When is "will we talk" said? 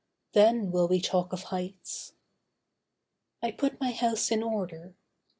0.71-1.31